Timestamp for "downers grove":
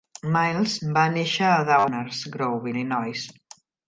1.67-2.73